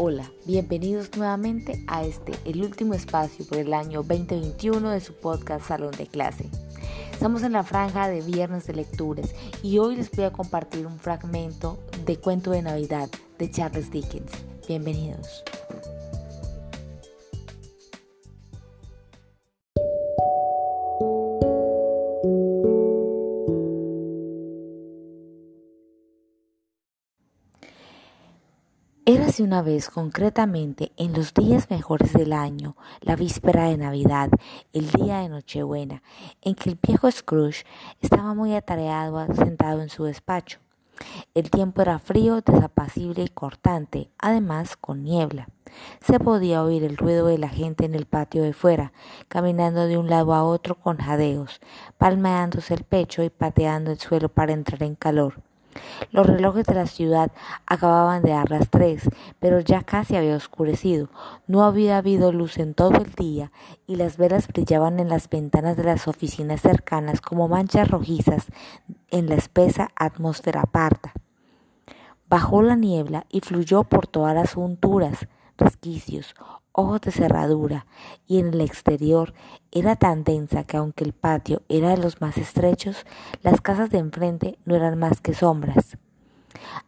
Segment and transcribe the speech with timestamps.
[0.00, 5.66] Hola, bienvenidos nuevamente a este, el último espacio por el año 2021 de su podcast
[5.66, 6.48] Salón de Clase.
[7.12, 11.00] Estamos en la franja de viernes de lecturas y hoy les voy a compartir un
[11.00, 14.30] fragmento de Cuento de Navidad de Charles Dickens.
[14.68, 15.42] Bienvenidos.
[29.36, 34.30] Una vez, concretamente, en los días mejores del año, la víspera de Navidad,
[34.72, 36.02] el día de Nochebuena,
[36.42, 37.64] en que el viejo Scrooge
[38.00, 40.58] estaba muy atareado sentado en su despacho.
[41.34, 45.48] El tiempo era frío, desapacible y cortante, además con niebla.
[46.00, 48.92] Se podía oír el ruido de la gente en el patio de fuera,
[49.28, 51.60] caminando de un lado a otro con jadeos,
[51.96, 55.47] palmeándose el pecho y pateando el suelo para entrar en calor.
[56.10, 57.30] Los relojes de la ciudad
[57.66, 61.08] acababan de dar las tres, pero ya casi había oscurecido.
[61.46, 63.52] No había habido luz en todo el día
[63.86, 68.46] y las velas brillaban en las ventanas de las oficinas cercanas como manchas rojizas
[69.10, 71.12] en la espesa atmósfera parda.
[72.28, 76.34] Bajó la niebla y fluyó por todas las junturas, resquicios,
[76.78, 77.86] ojos de cerradura,
[78.28, 79.34] y en el exterior
[79.72, 83.04] era tan densa que aunque el patio era de los más estrechos,
[83.42, 85.98] las casas de enfrente no eran más que sombras.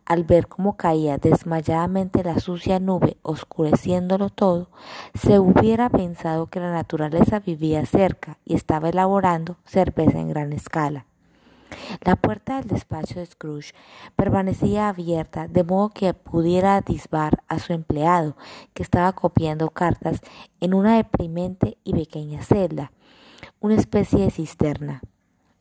[0.06, 4.70] Al ver cómo caía desmayadamente la sucia nube oscureciéndolo todo,
[5.14, 11.09] se hubiera pensado que la naturaleza vivía cerca y estaba elaborando cerveza en gran escala.
[12.02, 13.74] La puerta del despacho de Scrooge
[14.16, 18.36] permanecía abierta de modo que pudiera atisbar a su empleado,
[18.74, 20.20] que estaba copiando cartas
[20.60, 22.92] en una deprimente y pequeña celda,
[23.60, 25.02] una especie de cisterna.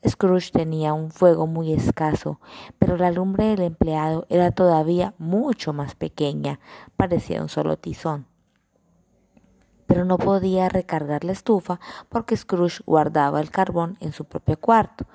[0.06, 2.40] Scrooge tenía un fuego muy escaso,
[2.78, 6.58] pero la lumbre del empleado era todavía mucho más pequeña,
[6.96, 8.29] parecía un solo tizón
[9.90, 15.06] pero no podía recargar la estufa porque Scrooge guardaba el carbón en su propio cuarto,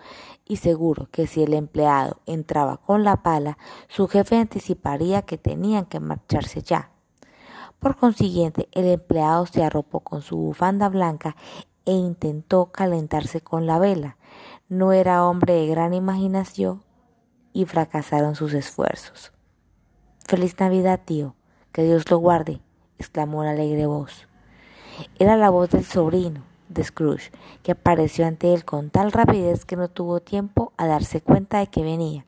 [0.44, 5.85] y seguro que si el empleado entraba con la pala, su jefe anticiparía que tenían
[5.85, 6.90] que marcharse ya.
[7.80, 11.38] Por consiguiente, el empleado se arropó con su bufanda blanca
[11.85, 14.18] e intentó calentarse con la vela.
[14.68, 16.84] No era hombre de gran imaginación
[17.53, 19.31] y fracasaron sus esfuerzos.
[20.28, 21.34] Feliz Navidad, tío.
[21.72, 22.59] Que Dios lo guarde,
[22.97, 24.28] exclamó una alegre voz.
[25.20, 27.32] Era la voz del sobrino de Scrooge,
[27.64, 31.68] que apareció ante él con tal rapidez que no tuvo tiempo a darse cuenta de
[31.68, 32.26] que venía.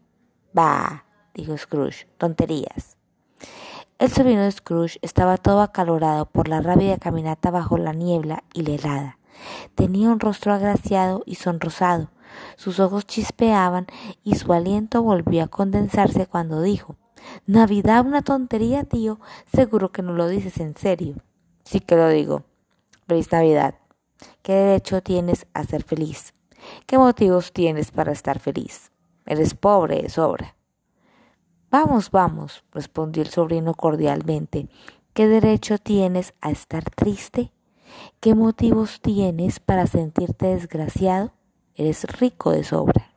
[0.54, 2.98] Bah, dijo Scrooge, tonterías.
[4.00, 8.62] El sobrino de Scrooge estaba todo acalorado por la rápida caminata bajo la niebla y
[8.62, 9.20] la helada.
[9.76, 12.10] Tenía un rostro agraciado y sonrosado,
[12.56, 13.88] sus ojos chispeaban
[14.24, 16.96] y su aliento volvió a condensarse cuando dijo
[17.46, 19.20] Navidad una tontería, tío.
[19.54, 21.16] Seguro que no lo dices en serio.
[21.64, 22.44] Sí que lo digo,
[23.08, 23.76] Feliz Navidad.
[24.42, 26.34] ¿Qué derecho tienes a ser feliz?
[26.86, 28.92] ¿Qué motivos tienes para estar feliz?
[29.26, 30.58] Eres pobre de sobra.
[31.72, 34.68] Vamos, vamos, respondió el sobrino cordialmente.
[35.14, 37.54] ¿Qué derecho tienes a estar triste?
[38.20, 41.32] ¿Qué motivos tienes para sentirte desgraciado?
[41.76, 43.14] Eres rico de sobra.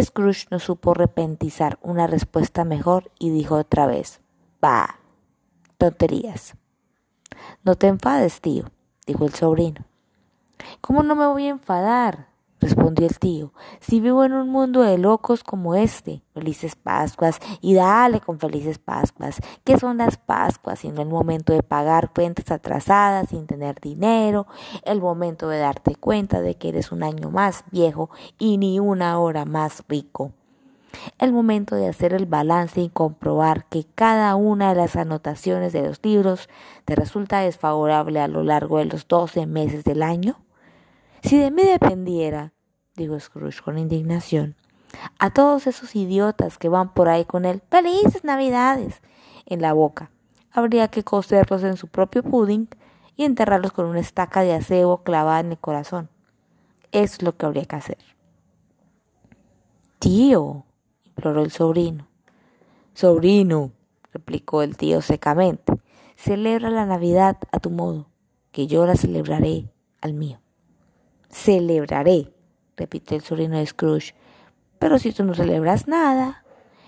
[0.00, 4.20] Scrooge no supo repentizar una respuesta mejor y dijo otra vez,
[4.60, 4.98] Bah,
[5.78, 6.56] tonterías.
[7.64, 8.64] No te enfades, tío,
[9.06, 9.84] dijo el sobrino.
[10.80, 12.32] ¿Cómo no me voy a enfadar?
[12.62, 13.52] respondió el tío.
[13.80, 18.78] Si vivo en un mundo de locos como este, felices Pascuas, y dale con felices
[18.78, 19.40] Pascuas.
[19.64, 20.78] ¿Qué son las Pascuas?
[20.78, 24.46] Sino el momento de pagar cuentas atrasadas sin tener dinero,
[24.84, 29.18] el momento de darte cuenta de que eres un año más viejo y ni una
[29.18, 30.32] hora más rico
[31.18, 35.82] el momento de hacer el balance y comprobar que cada una de las anotaciones de
[35.82, 36.48] los libros
[36.84, 40.40] te resulta desfavorable a lo largo de los doce meses del año?
[41.22, 42.52] Si de mí dependiera,
[42.96, 44.56] dijo Scrooge con indignación,
[45.18, 49.00] a todos esos idiotas que van por ahí con él felices navidades
[49.46, 50.10] en la boca,
[50.50, 52.68] habría que coserlos en su propio pudding
[53.16, 56.08] y enterrarlos con una estaca de acebo clavada en el corazón.
[56.92, 57.98] Es lo que habría que hacer.
[59.98, 60.64] Tío,
[61.30, 62.08] el sobrino.
[62.94, 63.72] Sobrino,
[64.12, 65.72] replicó el tío secamente,
[66.16, 68.08] celebra la Navidad a tu modo,
[68.50, 69.70] que yo la celebraré
[70.00, 70.40] al mío.
[71.30, 72.32] Celebraré,
[72.76, 74.14] repitió el sobrino de Scrooge.
[74.78, 76.44] Pero si tú no celebras nada.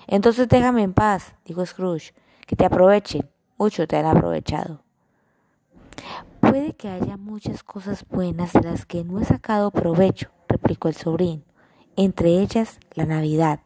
[0.07, 2.13] Entonces déjame en paz, dijo Scrooge,
[2.47, 3.31] que te aprovechen.
[3.57, 4.83] Mucho te han aprovechado.
[6.41, 10.95] Puede que haya muchas cosas buenas de las que no he sacado provecho, replicó el
[10.95, 11.43] sobrino,
[11.97, 13.61] entre ellas la Navidad,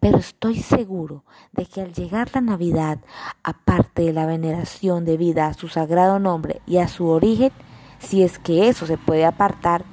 [0.00, 2.98] Pero estoy seguro de que al llegar la Navidad,
[3.42, 7.52] aparte de la veneración debida a su sagrado nombre y a su origen,
[7.98, 9.84] si es que eso se puede apartar,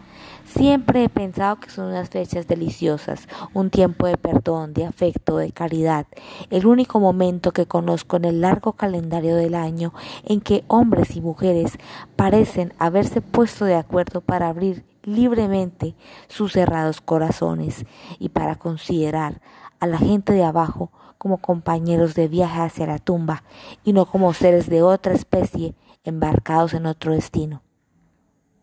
[0.47, 5.51] Siempre he pensado que son unas fechas deliciosas, un tiempo de perdón, de afecto, de
[5.51, 6.07] caridad,
[6.49, 9.93] el único momento que conozco en el largo calendario del año
[10.23, 11.77] en que hombres y mujeres
[12.15, 15.95] parecen haberse puesto de acuerdo para abrir libremente
[16.27, 17.86] sus cerrados corazones
[18.19, 19.42] y para considerar
[19.80, 23.44] a la gente de abajo como compañeros de viaje hacia la tumba
[23.86, 27.63] y no como seres de otra especie embarcados en otro destino.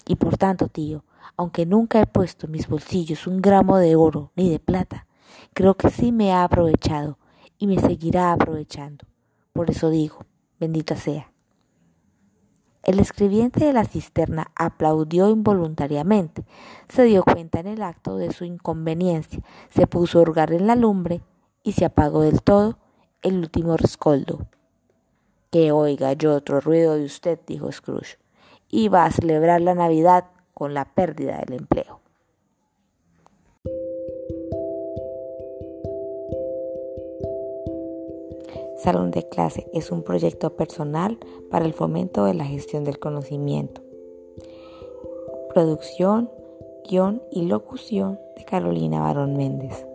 [0.07, 1.05] Y por tanto, tío,
[1.37, 5.07] aunque nunca he puesto en mis bolsillos un gramo de oro ni de plata,
[5.55, 7.19] creo que sí me ha aprovechado
[7.59, 9.07] y me seguirá aprovechando.
[9.55, 10.27] Por eso digo,
[10.61, 11.34] bendita sea.
[12.85, 16.45] El escribiente de la cisterna aplaudió involuntariamente,
[16.87, 19.41] se dio cuenta en el acto de su inconveniencia,
[19.71, 21.23] se puso a hurgar en la lumbre
[21.63, 22.77] y se apagó del todo
[23.23, 24.47] el último rescoldo.
[25.51, 28.19] Que oiga yo otro ruido de usted, dijo Scrooge.
[28.69, 32.04] Iba a celebrar la Navidad con la pérdida del empleo.
[38.85, 41.19] Salón de clase es un proyecto personal
[41.51, 43.81] para el fomento de la gestión del conocimiento.
[45.55, 46.31] Producción,
[46.87, 49.87] guion y locución de Carolina Barón Méndez.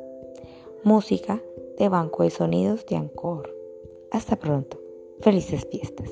[0.83, 1.39] Música
[1.77, 3.55] de Banco de Sonidos de Ancor.
[4.09, 4.81] Hasta pronto.
[5.19, 6.09] Felices fiestas.